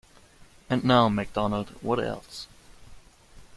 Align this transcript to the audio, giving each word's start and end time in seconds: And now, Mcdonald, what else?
And 0.67 0.83
now, 0.83 1.09
Mcdonald, 1.09 1.69
what 1.83 1.99
else? 1.99 2.47